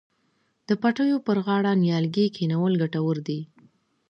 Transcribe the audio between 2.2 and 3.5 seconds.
کینول ګټور دي.